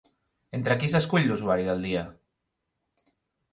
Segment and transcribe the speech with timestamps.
[0.59, 2.03] Entre qui s'escull l'«usuari del dia»?